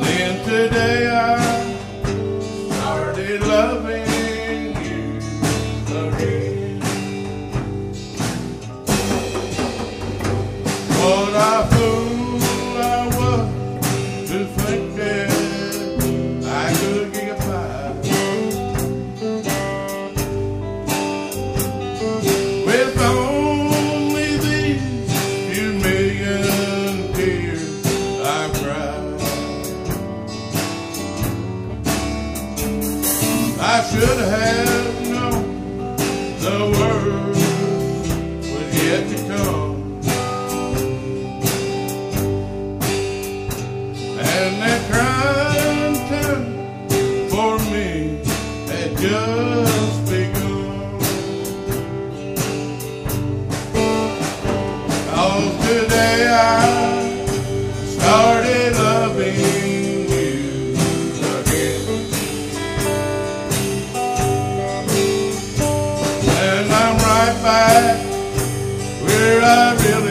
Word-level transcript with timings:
live 0.00 0.44
today. 0.44 1.09
Back 67.50 67.96
where 69.02 69.42
I 69.42 69.74
really 69.84 70.09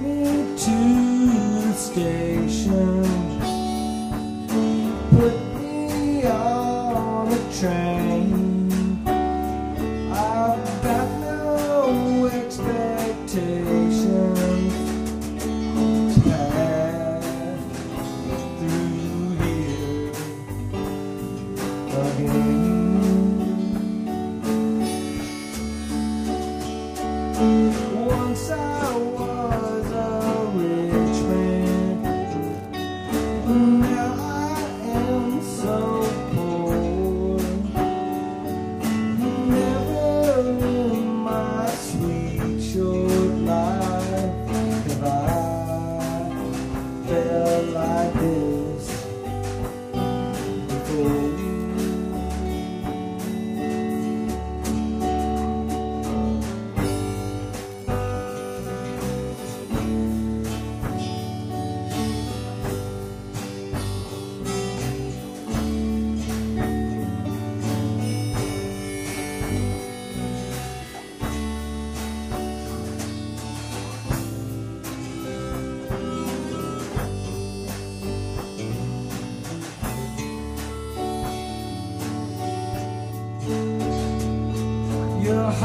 me 0.00 0.56
to 0.56 1.66
the 1.66 1.72
station. 1.74 3.02
Put 5.10 5.36
me 5.56 6.26
on 6.26 7.32
a 7.32 7.58
train. 7.58 7.97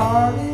heart. 0.03 0.52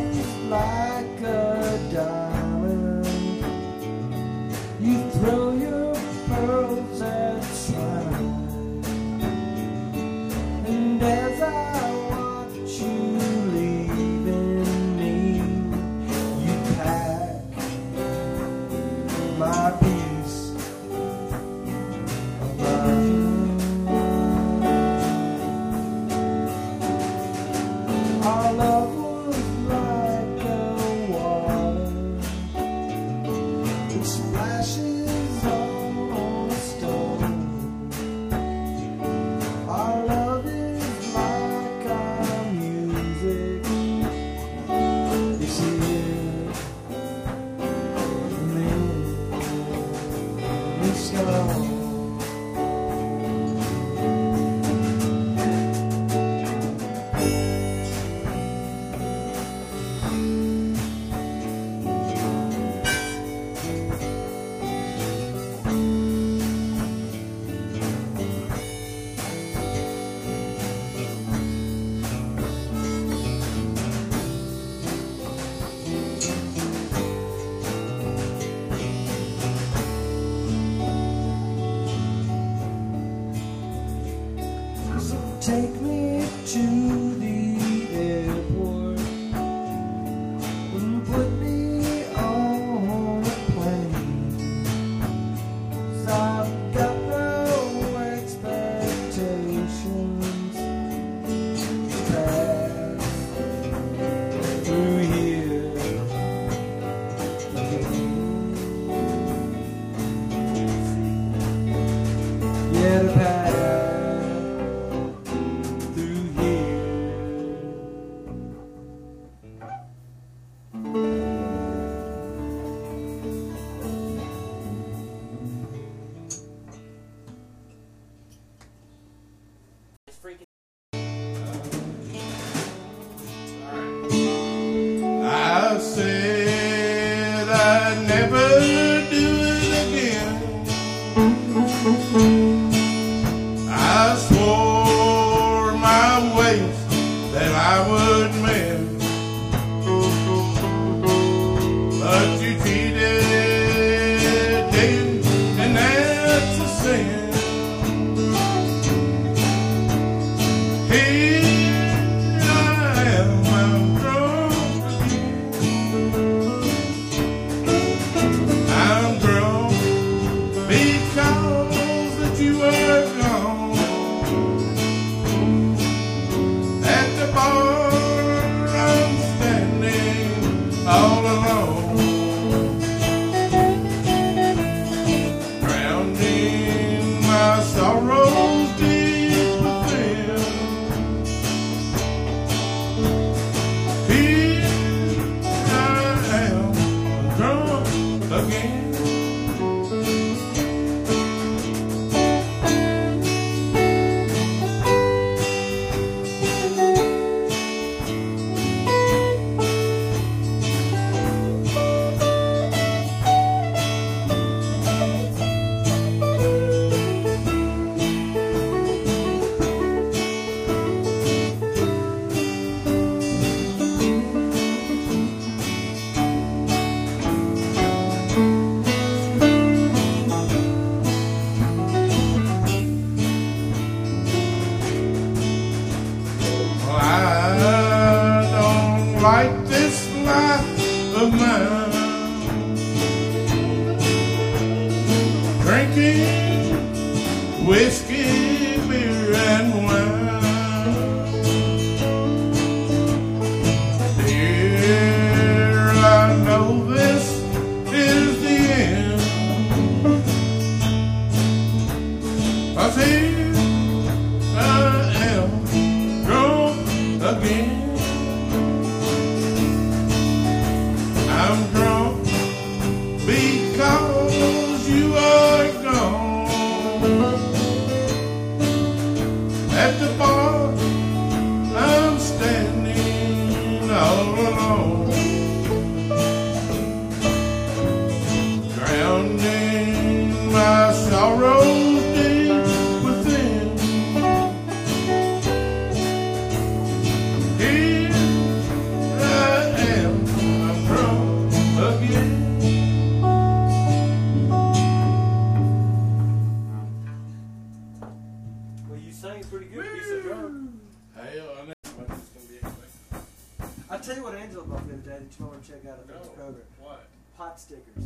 stickers. 317.60 318.06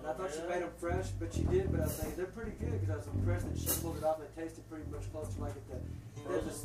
And 0.00 0.08
I 0.08 0.12
thought 0.14 0.32
she 0.32 0.40
made 0.48 0.62
them 0.62 0.72
fresh, 0.78 1.08
but 1.20 1.32
she 1.34 1.42
did. 1.42 1.70
But 1.70 1.80
I 1.80 1.84
was 1.84 1.98
like, 2.02 2.16
they're 2.16 2.26
pretty 2.26 2.52
good 2.58 2.80
because 2.80 2.90
I 2.90 2.96
was 2.96 3.06
impressed 3.12 3.46
that 3.52 3.58
she 3.60 3.68
pulled 3.80 3.98
it 3.98 4.04
off. 4.04 4.18
and 4.18 4.26
They 4.34 4.42
tasted 4.42 4.68
pretty 4.70 4.88
much 4.90 5.12
close 5.12 5.34
to 5.34 5.40
like 5.42 5.52
it. 5.56 5.68
The, 5.68 5.76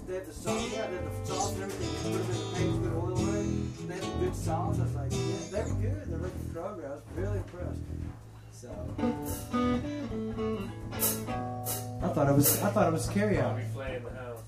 they 0.08 0.16
have 0.16 0.26
the, 0.26 0.34
sauce, 0.34 0.72
yeah, 0.72 0.88
they 0.88 0.96
have 0.96 1.06
the 1.06 1.26
sauce 1.28 1.54
and 1.54 1.64
everything. 1.64 1.90
You 1.92 2.18
put 2.18 2.24
them 2.24 2.32
in 2.32 2.38
the 2.40 2.46
pan, 2.56 2.72
put 2.84 2.94
oil 2.96 3.18
on 3.20 3.36
it. 3.36 3.88
They 3.88 3.96
have 3.96 4.08
the 4.08 4.26
good 4.26 4.36
sauce. 4.36 4.80
I 4.80 4.84
was 4.84 4.96
like, 4.96 5.12
yeah, 5.12 5.20
they 5.52 5.64
were 5.64 5.78
good. 5.80 6.06
They're 6.08 6.20
looking 6.20 6.48
Kroger. 6.54 6.86
I 6.86 6.90
was 6.96 7.04
really 7.16 7.38
impressed. 7.38 7.84
So 8.52 8.70
I 12.02 12.08
thought 12.10 12.30
it 12.30 12.36
was 12.36 12.62
I 12.62 12.70
thought 12.72 12.88
it 12.88 12.94
was 12.94 13.08
carry 13.10 13.38
out. 13.40 13.60
Play 13.74 13.98
in 13.98 14.04
the 14.04 14.12
house. 14.12 14.44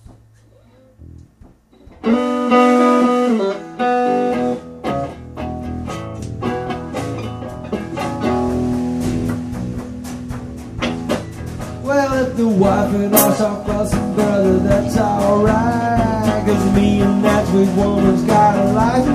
Well, 11.98 12.28
if 12.28 12.38
the 12.38 12.48
wife 12.48 12.94
and 12.94 13.12
us 13.12 13.42
are 13.42 13.88
some 13.88 14.14
brother, 14.14 14.60
that's 14.60 14.98
alright. 14.98 16.46
Cause 16.46 16.76
me 16.76 17.02
and 17.02 17.26
that 17.26 17.48
sweet 17.48 17.70
woman's 17.70 18.22
got 18.22 18.56
a 18.56 18.72
life. 18.72 19.07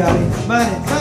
Vale, 0.00 0.30
vale. 0.48 0.99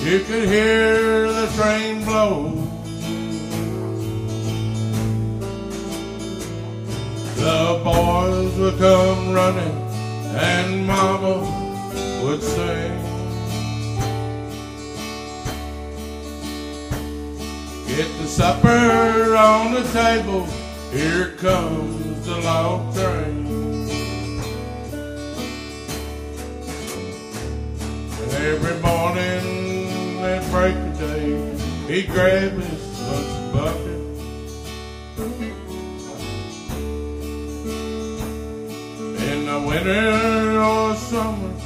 You 0.00 0.20
could 0.20 0.48
hear 0.48 1.30
the 1.30 1.46
train 1.54 2.04
blow. 2.04 2.50
The 7.36 7.80
boys 7.84 8.56
would 8.56 8.78
come 8.78 9.32
running, 9.34 9.76
and 10.34 10.86
Mama 10.86 11.40
would 12.22 12.42
sing. 12.42 12.94
Get 17.88 18.08
the 18.18 18.26
supper 18.26 19.36
on 19.36 19.74
the 19.74 19.82
table, 19.92 20.46
here 20.90 21.32
comes 21.32 22.24
the 22.24 22.38
long 22.38 22.94
train. 22.94 23.46
Every 28.40 28.80
morning 28.80 29.67
at 30.28 30.50
break 30.50 30.76
of 30.76 30.98
day, 30.98 31.56
he 31.86 32.02
grabbed 32.02 32.62
his 32.62 33.00
lunch 33.00 33.52
bucket. 33.52 34.02
In 39.30 39.46
the 39.46 39.58
winter 39.66 40.60
or 40.60 40.94
summer, 40.94 41.57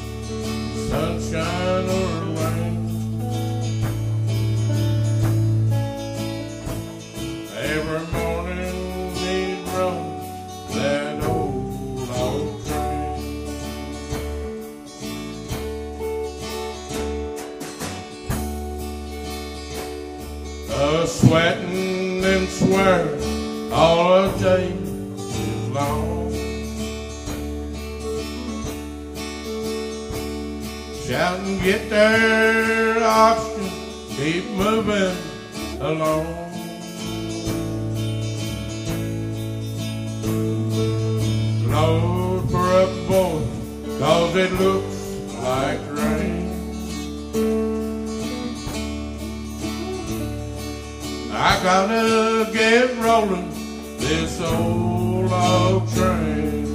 sweating 21.33 22.23
and 22.23 22.47
swearing 22.47 23.73
all 23.73 24.29
the 24.29 24.38
day 24.38 24.66
is 24.66 25.68
long. 25.71 26.31
Shouting, 31.07 31.59
get 31.61 31.88
there, 31.88 33.03
oxygen, 33.03 33.71
keep 34.11 34.45
moving 34.51 35.16
along. 35.81 36.27
Lord, 41.73 42.51
for 42.51 42.66
a 42.83 42.87
boy, 43.09 43.42
cause 43.99 44.37
it 44.37 44.53
looks 44.61 44.91
gotta 51.62 52.51
get 52.53 52.96
rolling 52.98 53.48
this 53.98 54.40
old 54.40 55.31
log 55.31 55.88
train. 55.94 56.66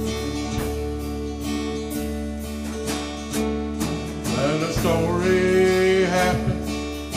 And 4.38 4.62
a 4.62 4.72
story 4.72 6.04
happened 6.04 6.70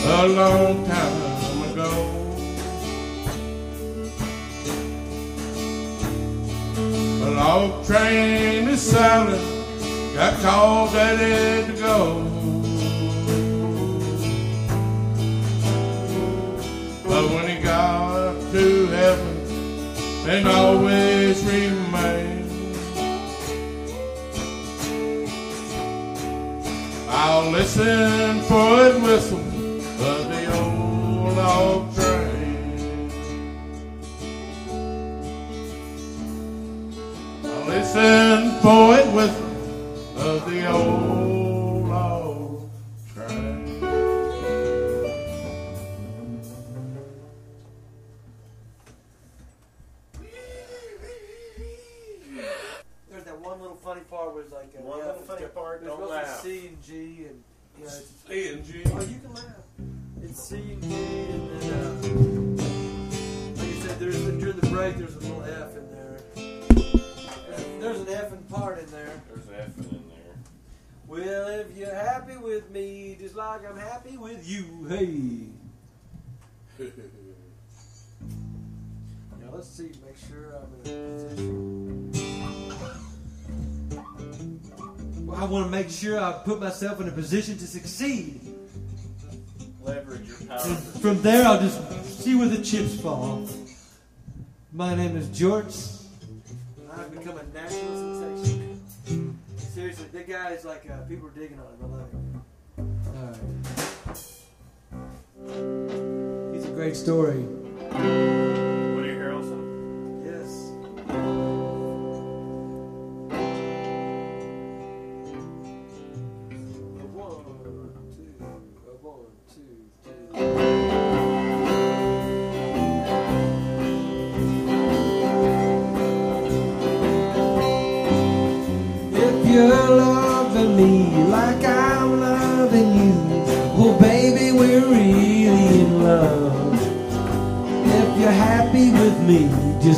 a 0.05 0.27
long 0.27 0.85
time 0.85 1.71
ago. 1.71 1.91
A 7.25 7.29
log 7.31 7.85
train 7.85 8.67
is 8.67 8.81
silent, 8.81 10.13
got 10.13 10.37
called 10.41 10.93
at 10.95 11.67
to 11.67 11.81
go. 11.81 12.30
But 17.11 17.29
when 17.29 17.45
he 17.49 17.61
got 17.61 18.29
up 18.29 18.39
to 18.53 18.85
heaven, 18.87 19.37
and 20.29 20.47
always 20.47 21.43
remain. 21.43 22.47
I'll 27.09 27.51
listen 27.51 28.39
for 28.43 28.87
it 28.87 29.01
whistle 29.01 29.50
I 85.35 85.45
want 85.45 85.65
to 85.65 85.71
make 85.71 85.89
sure 85.89 86.19
I 86.19 86.33
put 86.33 86.59
myself 86.59 86.99
in 87.01 87.07
a 87.07 87.11
position 87.11 87.57
to 87.57 87.67
succeed. 87.67 88.41
Leverage 89.81 90.27
your 90.27 90.37
power. 90.47 90.59
From 90.59 91.21
there, 91.21 91.45
I'll 91.45 91.59
just 91.59 92.21
see 92.21 92.35
where 92.35 92.47
the 92.47 92.61
chips 92.63 92.99
fall. 92.99 93.47
My 94.71 94.93
name 94.95 95.17
is 95.17 95.27
George. 95.29 95.75
I've 96.93 97.11
become 97.11 97.37
a 97.37 97.43
national 97.53 98.35
sensation. 98.35 99.39
Seriously, 99.57 100.05
the 100.11 100.23
guy 100.23 100.51
is 100.51 100.65
like 100.65 100.89
uh, 100.89 100.97
people 101.03 101.27
are 101.27 101.31
digging 101.31 101.59
on 101.59 101.65
him. 101.65 101.83
I 101.83 101.87
love 101.97 102.11
him. 102.11 102.41
All 103.15 103.25
right. 106.47 106.53
he's 106.53 106.65
a 106.65 106.71
great 106.71 106.95
story. 106.95 107.45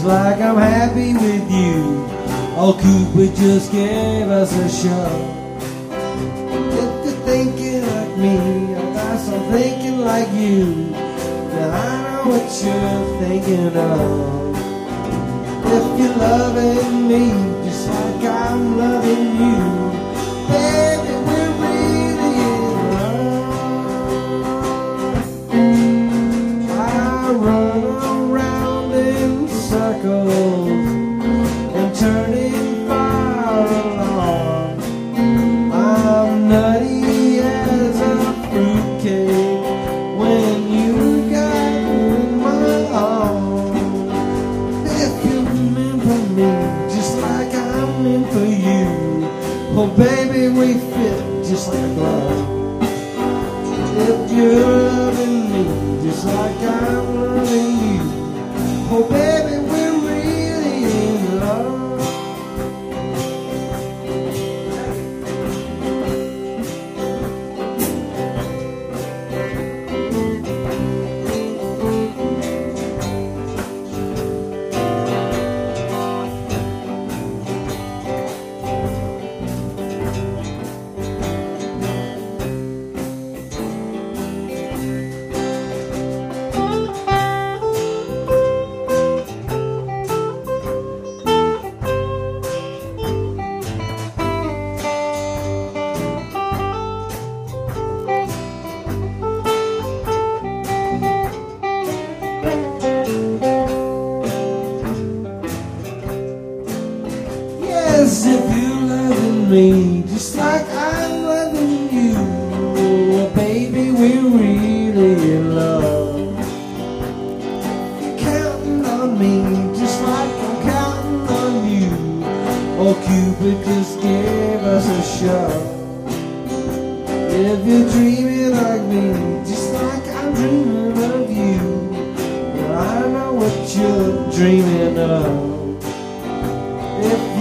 like 0.03 0.39
I'm 0.41 0.57
happy 0.57 1.13
with 1.13 1.49
you. 1.51 2.05
Oh, 2.55 2.77
Cooper 2.79 3.33
just 3.35 3.71
gave 3.71 4.27
us 4.29 4.51
a 4.53 4.69
shove. 4.69 5.29
If 6.71 7.05
you're 7.05 7.19
thinking 7.25 7.81
like 7.85 8.17
me, 8.17 8.37
I 8.75 8.77
guess 8.93 9.29
I'm 9.29 9.51
thinking 9.51 9.99
like 10.01 10.31
you. 10.33 10.91
Now 11.53 11.71
I 11.71 11.85
know 12.03 12.23
what 12.31 12.47
you're 12.63 13.05
thinking 13.21 13.77
of. 13.77 14.33
If 15.65 15.85
you're 15.99 16.15
loving 16.17 17.07
me 17.07 17.23
just 17.65 17.87
like 17.89 18.23
I'm 18.25 18.77
loving 18.77 19.25
you, 19.41 19.57
baby. 20.49 21.02
you. 54.43 54.82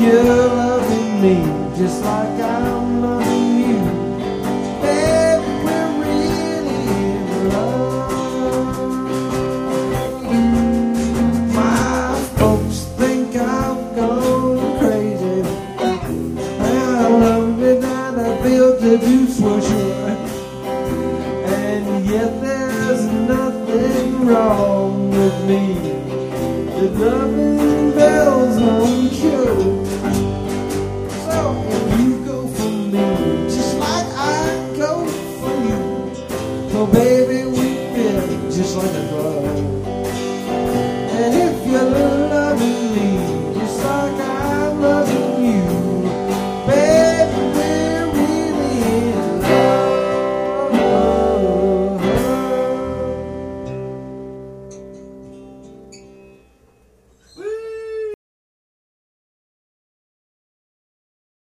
You're 0.02 0.24
loving 0.24 1.22
me 1.22 1.78
just 1.78 2.02
like 2.02 2.40
I 2.40 2.61